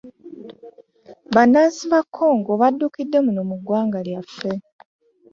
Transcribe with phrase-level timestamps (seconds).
[1.35, 4.49] Banansi ba Congo badukide muno mu ggwanga lyaffe.